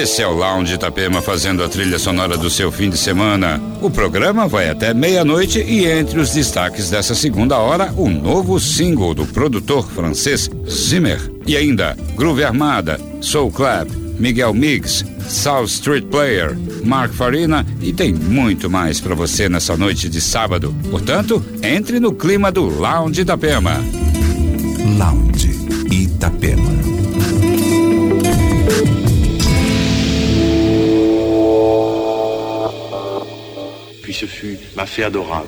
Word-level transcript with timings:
Esse 0.00 0.22
é 0.22 0.26
o 0.26 0.32
Lounge 0.32 0.72
Itapema 0.72 1.20
fazendo 1.20 1.62
a 1.62 1.68
trilha 1.68 1.98
sonora 1.98 2.34
do 2.34 2.48
seu 2.48 2.72
fim 2.72 2.88
de 2.88 2.96
semana. 2.96 3.60
O 3.82 3.90
programa 3.90 4.48
vai 4.48 4.70
até 4.70 4.94
meia-noite 4.94 5.60
e 5.60 5.84
entre 5.84 6.18
os 6.18 6.30
destaques 6.30 6.88
dessa 6.88 7.14
segunda 7.14 7.58
hora, 7.58 7.92
o 7.94 8.08
novo 8.08 8.58
single 8.58 9.12
do 9.12 9.26
produtor 9.26 9.86
francês 9.86 10.48
Zimmer. 10.66 11.20
E 11.46 11.54
ainda, 11.54 11.94
Groove 12.16 12.42
Armada, 12.42 12.98
Soul 13.20 13.52
Clap, 13.52 13.90
Miguel 14.18 14.54
Miggs, 14.54 15.04
South 15.28 15.66
Street 15.66 16.06
Player, 16.06 16.56
Mark 16.82 17.12
Farina 17.12 17.66
e 17.82 17.92
tem 17.92 18.14
muito 18.14 18.70
mais 18.70 19.02
para 19.02 19.14
você 19.14 19.50
nessa 19.50 19.76
noite 19.76 20.08
de 20.08 20.22
sábado. 20.22 20.74
Portanto, 20.90 21.44
entre 21.62 22.00
no 22.00 22.14
clima 22.14 22.50
do 22.50 22.64
Lounge 22.64 23.20
Itapema. 23.20 23.84
Lounge 24.96 25.50
Itapema. 25.90 26.69
Puis 34.10 34.18
ce 34.18 34.26
fut 34.26 34.58
ma 34.74 34.86
fée 34.86 35.04
adorable. 35.04 35.46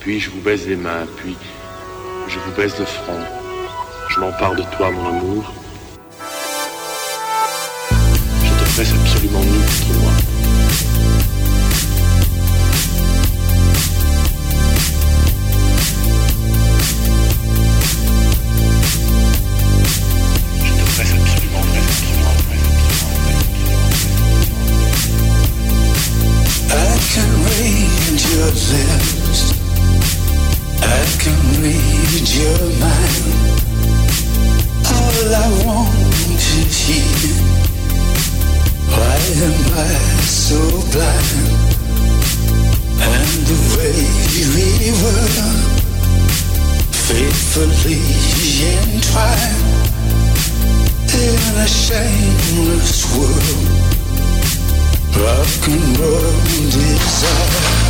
Puis 0.00 0.20
je 0.20 0.28
vous 0.28 0.42
baise 0.42 0.68
les 0.68 0.76
mains, 0.76 1.06
puis 1.16 1.34
je 2.28 2.38
vous 2.38 2.52
baise 2.54 2.78
le 2.78 2.84
front. 2.84 3.18
Je 4.10 4.20
m'empare 4.20 4.54
de 4.54 4.62
toi, 4.76 4.90
mon 4.90 5.08
amour. 5.08 5.63
Your 28.34 28.50
lips. 28.50 29.42
I 30.82 31.02
can 31.22 31.38
read 31.62 32.24
your 32.40 32.62
mind. 32.82 33.26
All 34.90 35.28
I 35.34 35.48
want 35.62 36.40
to 36.46 36.58
hear. 36.82 37.34
Why 38.90 39.18
am 39.46 39.58
I 39.78 39.94
so 40.26 40.58
blind? 40.90 41.46
And 43.12 43.38
the 43.50 43.58
way 43.74 44.02
we 44.54 44.68
were 45.02 45.44
faithfully 47.06 48.02
entwined 48.74 49.84
in 51.22 51.42
a 51.62 51.68
shameless 51.68 52.98
world. 53.14 53.84
Rock 55.22 55.68
and 55.68 55.98
roll 56.00 56.40
desire. 56.74 57.83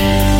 All 0.00 0.39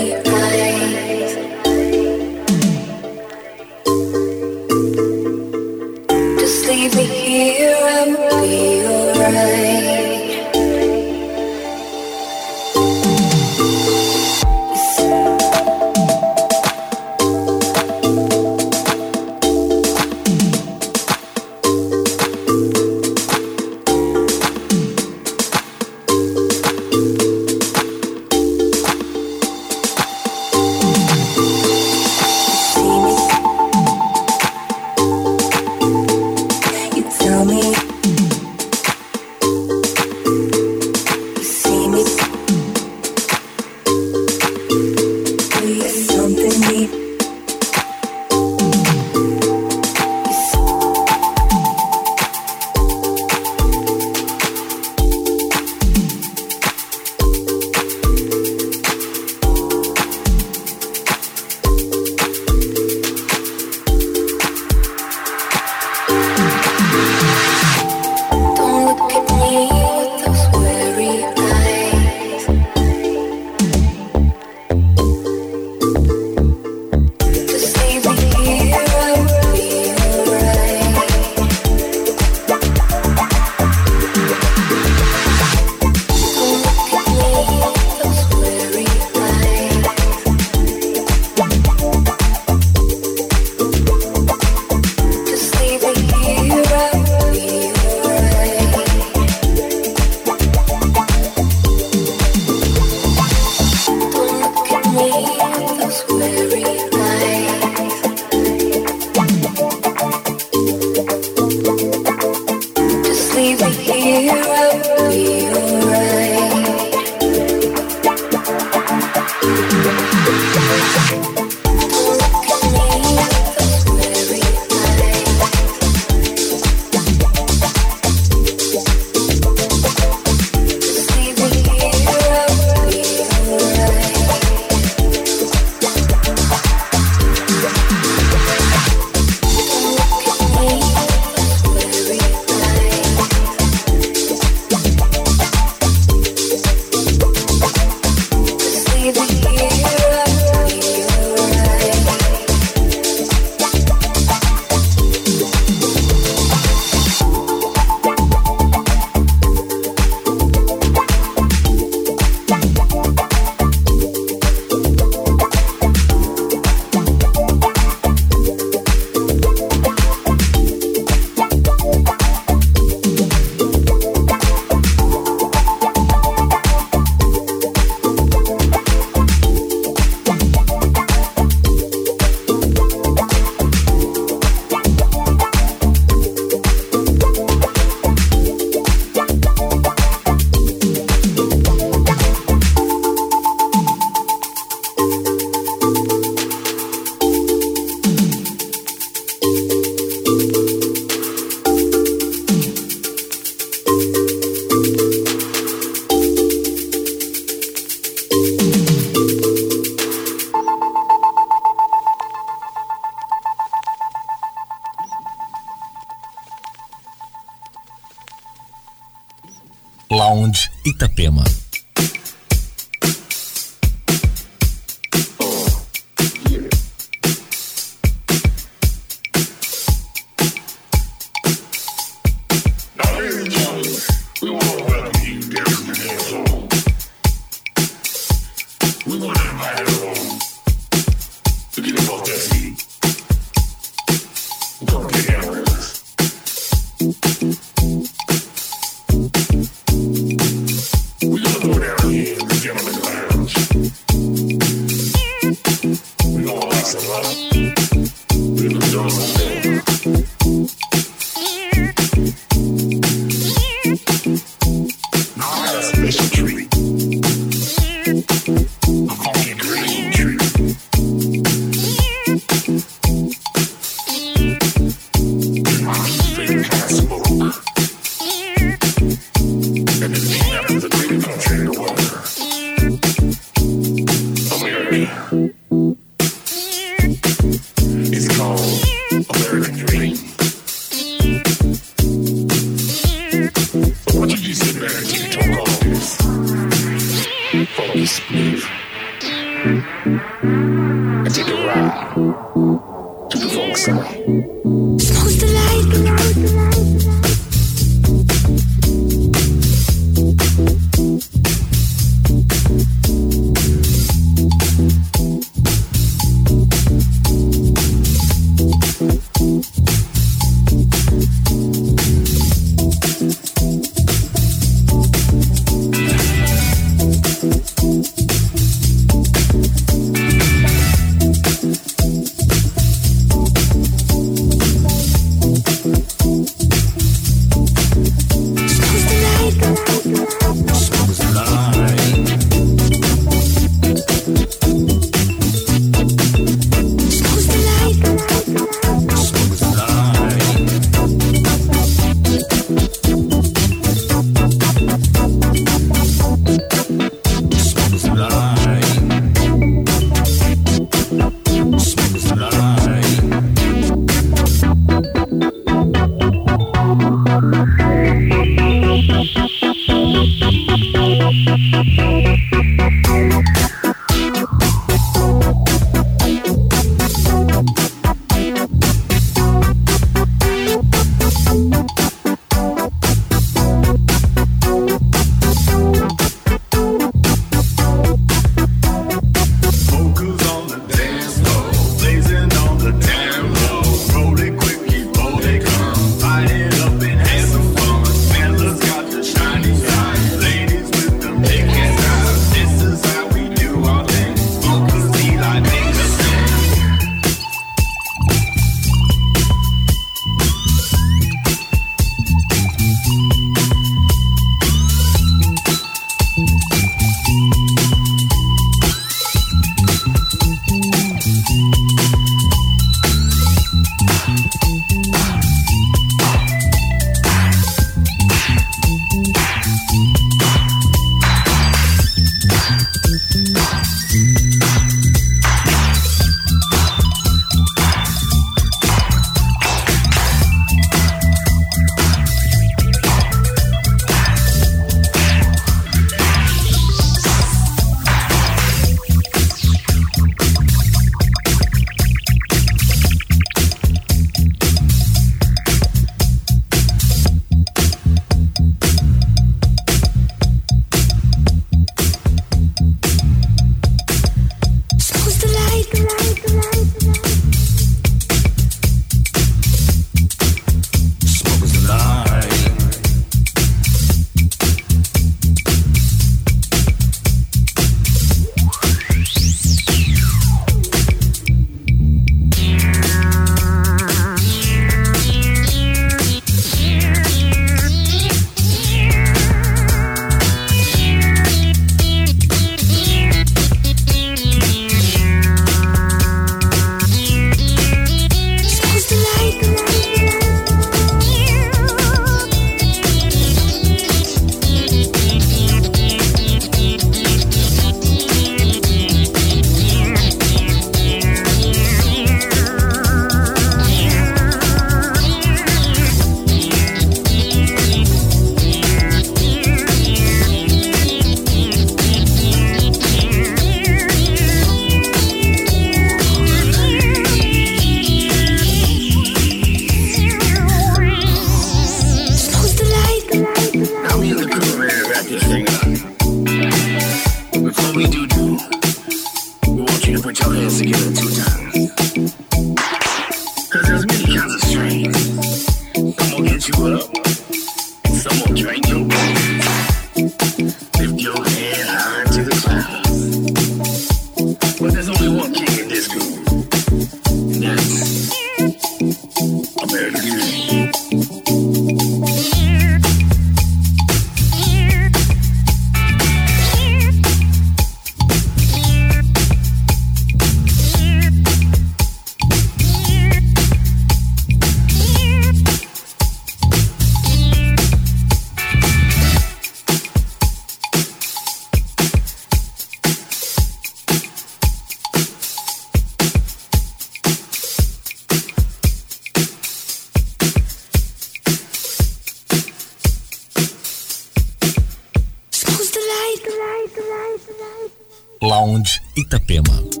Itapema. 599.21 600.00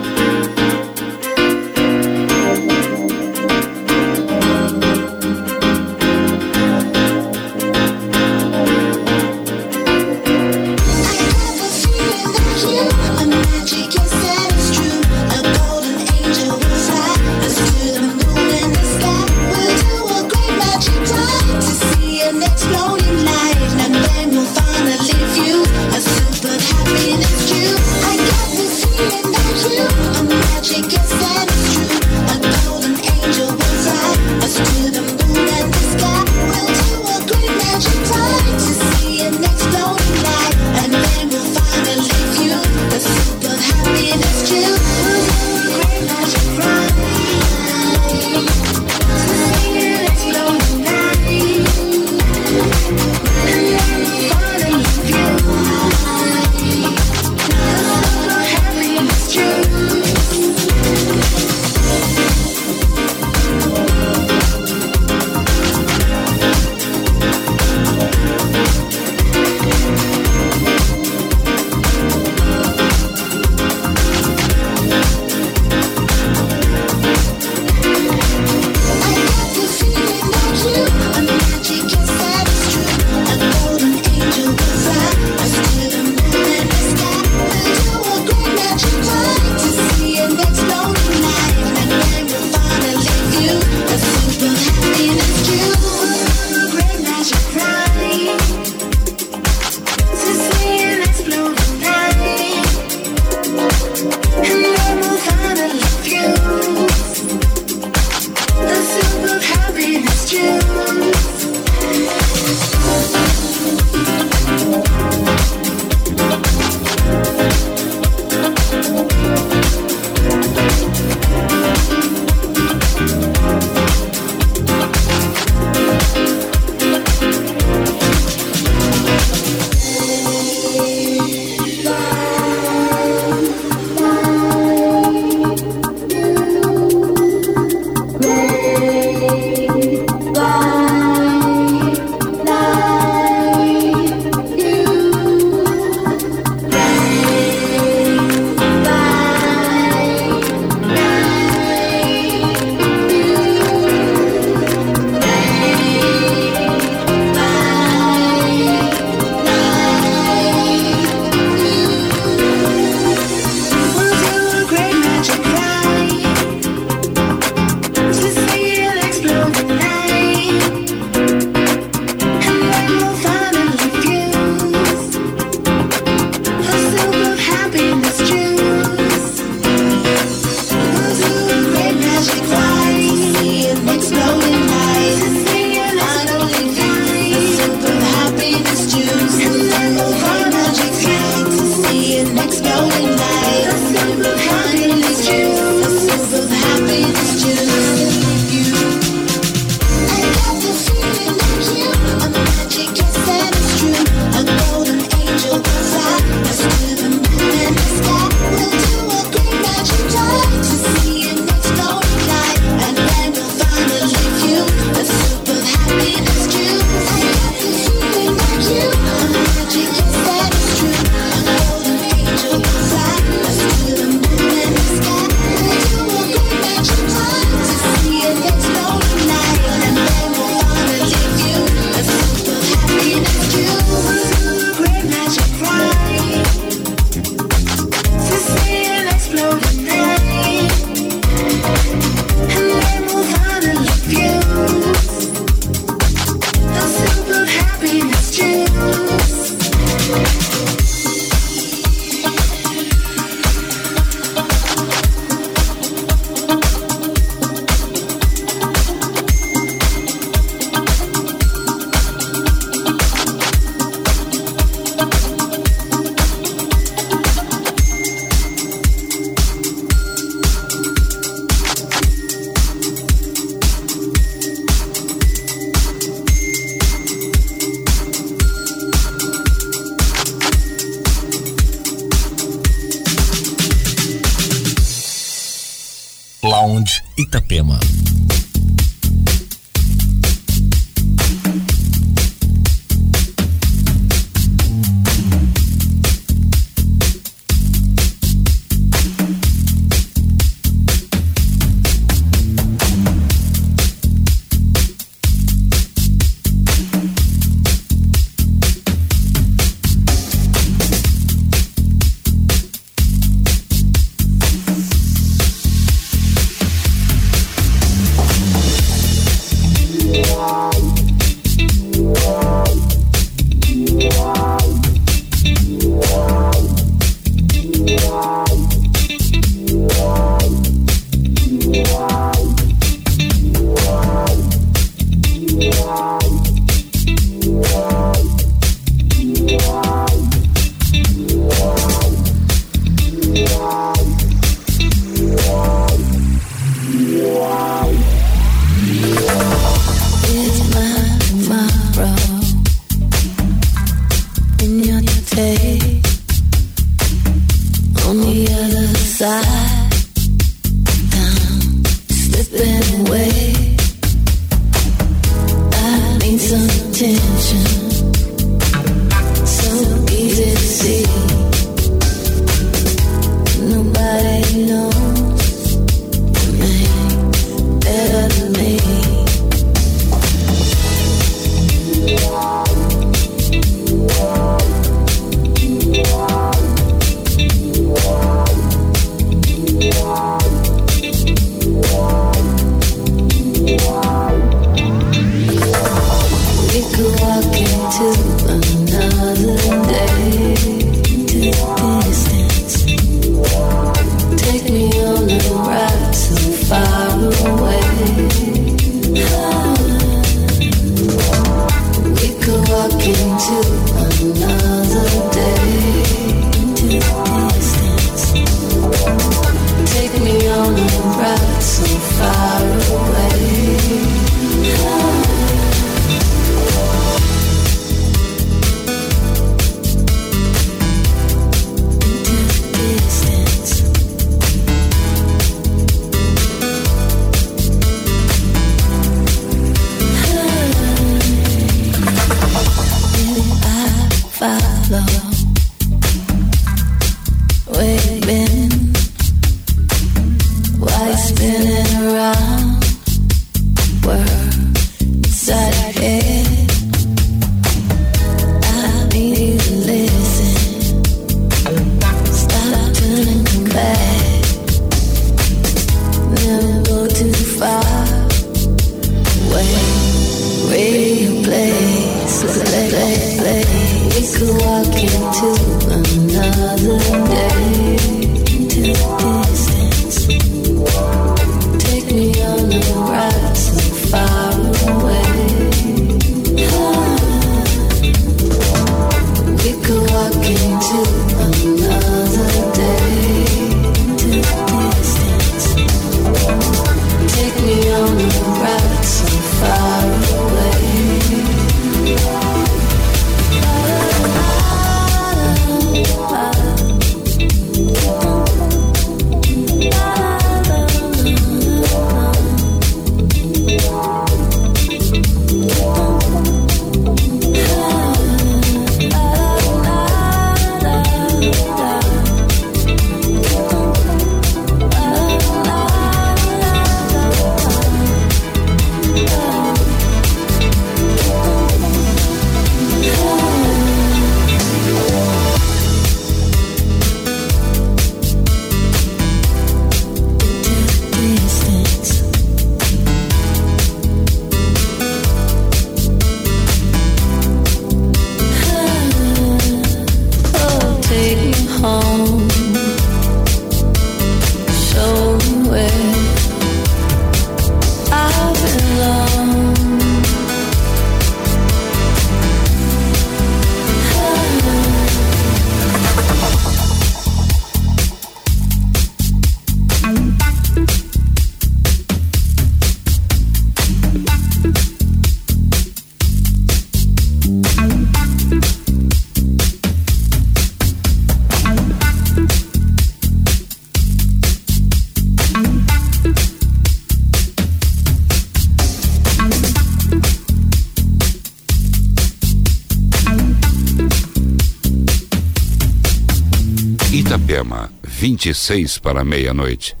26 598.35 598.99
para 598.99 599.25
meia-noite. 599.25 600.00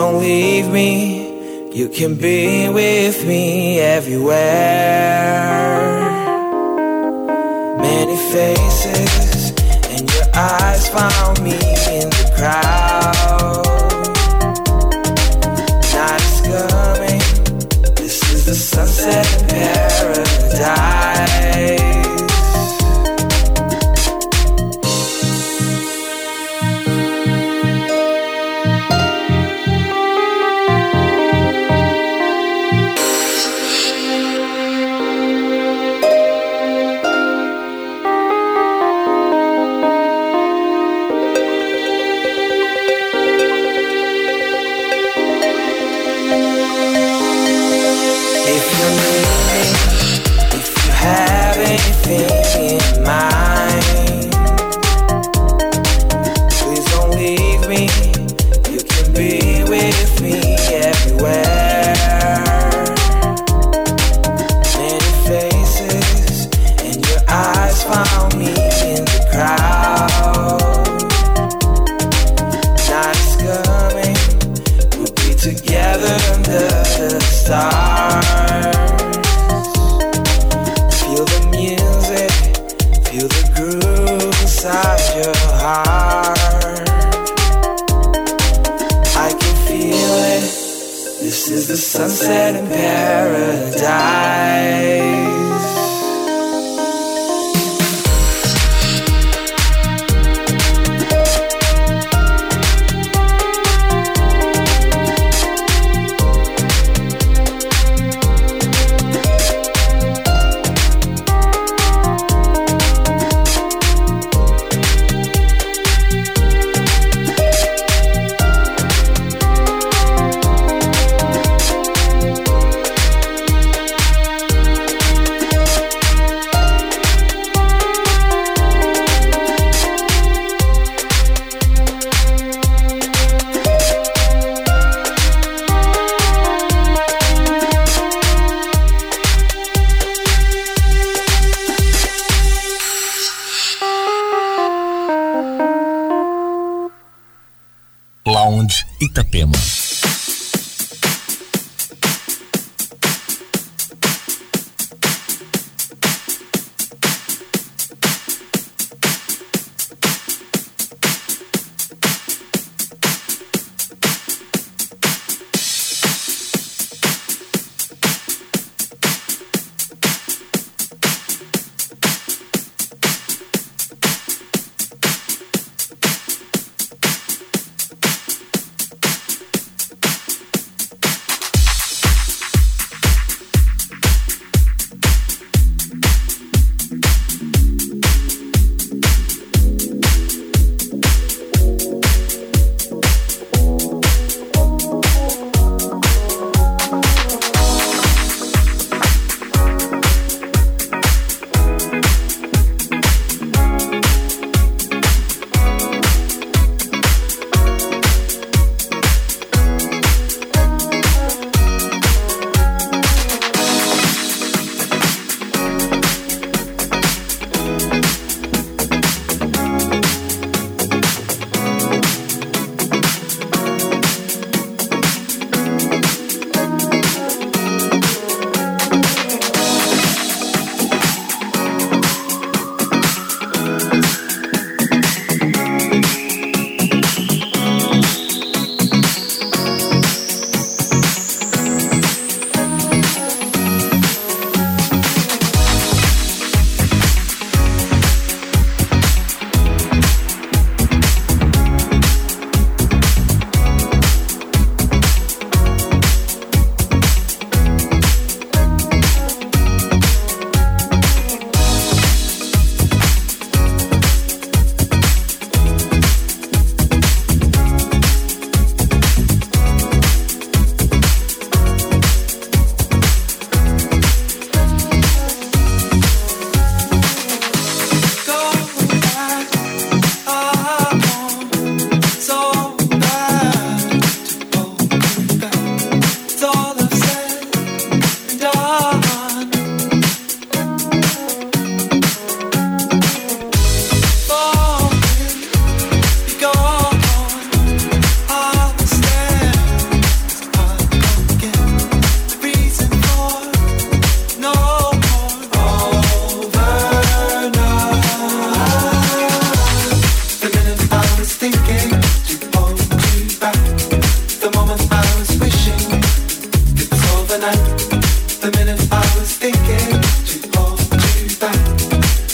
don't 0.00 0.18
leave 0.18 0.66
me. 0.68 1.70
You 1.78 1.86
can 1.90 2.14
be 2.14 2.70
with 2.70 3.26
me 3.26 3.78
everywhere. 3.78 4.38
Many 7.76 8.16
faces, 8.32 9.52
and 9.92 10.10
your 10.14 10.28
eyes 10.34 10.88
found. 10.88 11.29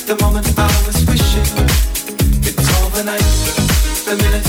the 0.06 0.22
moment 0.22 0.46
I 0.56 0.66
was 0.86 1.04
wishing. 1.06 1.42
It's 2.42 2.80
all 2.80 2.90
the 2.90 3.02
night, 3.02 3.18
the 4.04 4.16
minute. 4.22 4.45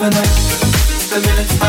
overnight, 0.00 0.24
the 1.10 1.20
minutes. 1.26 1.59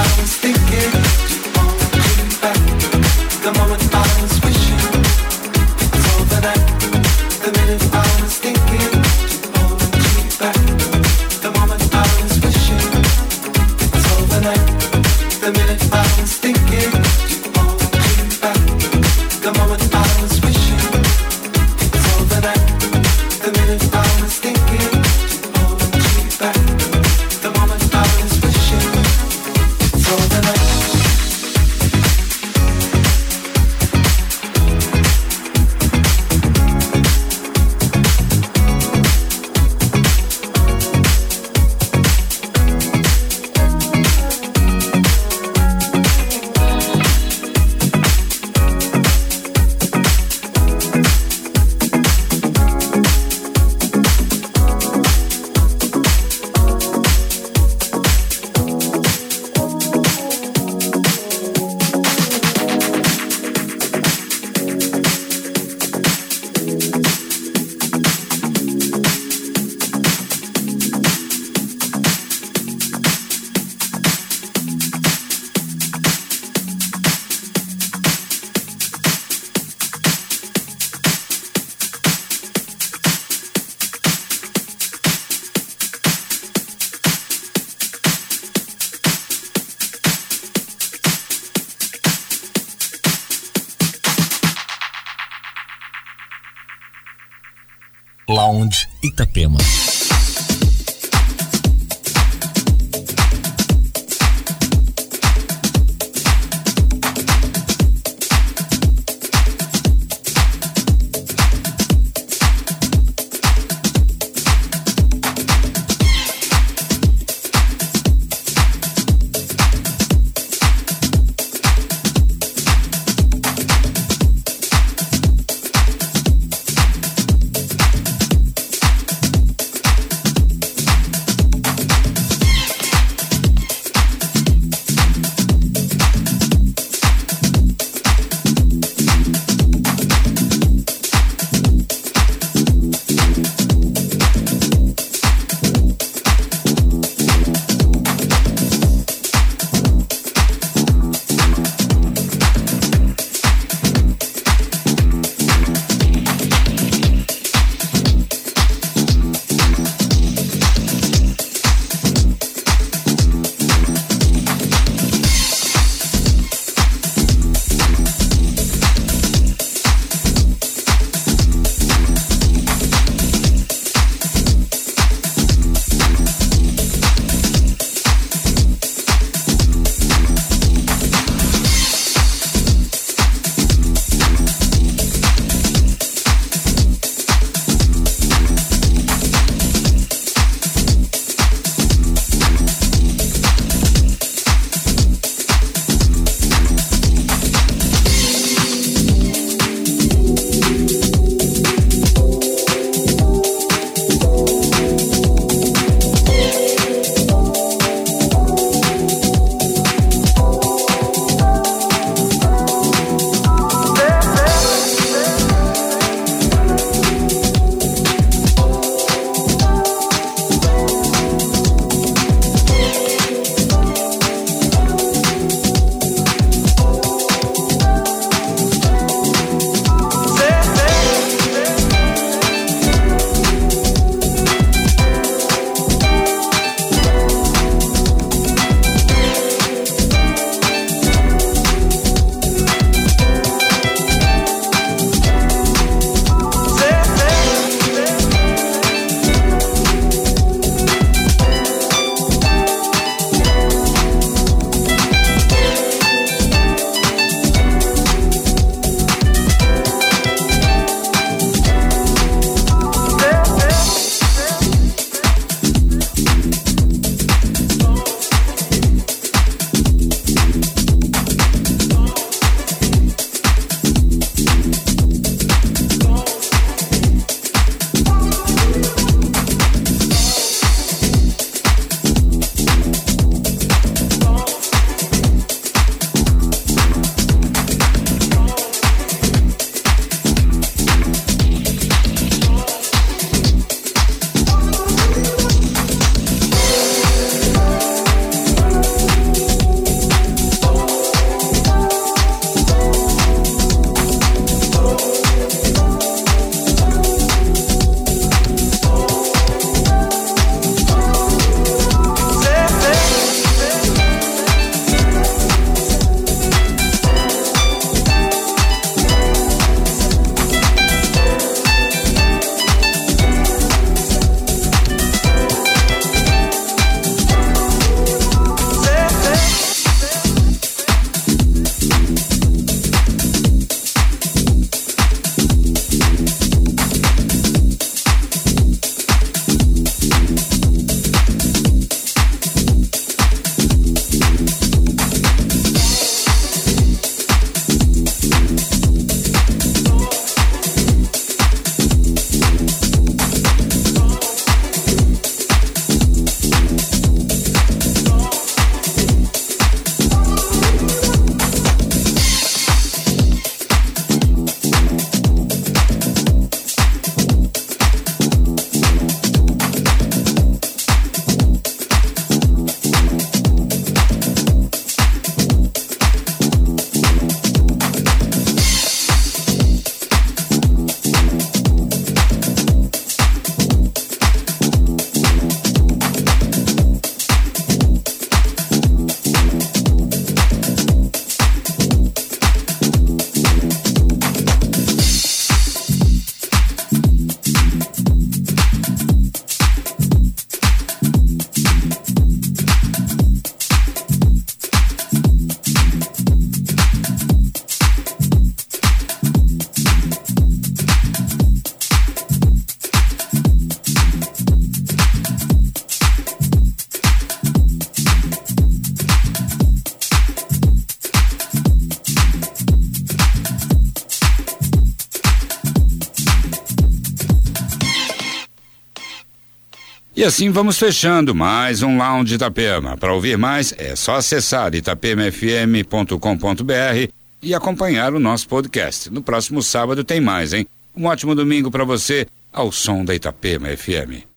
E 430.22 430.24
assim 430.24 430.52
vamos 430.52 430.78
fechando 430.78 431.34
mais 431.34 431.82
um 431.82 431.98
Lounge 431.98 432.36
Itapema. 432.36 432.96
Para 432.96 433.12
ouvir 433.12 433.40
mais, 433.40 433.74
é 433.76 433.96
só 433.96 434.18
acessar 434.18 434.76
itapemafm.com.br 434.76 437.12
e 437.42 437.56
acompanhar 437.56 438.14
o 438.14 438.20
nosso 438.20 438.48
podcast. 438.48 439.10
No 439.10 439.24
próximo 439.24 439.64
sábado 439.64 440.04
tem 440.04 440.22
mais, 440.22 440.54
hein? 440.54 440.68
Um 440.96 441.08
ótimo 441.08 441.34
domingo 441.34 441.72
para 441.72 441.84
você, 441.84 442.28
ao 442.54 442.72
som 442.72 443.04
da 443.04 443.16
Itapema 443.16 443.70
FM. 443.70 444.30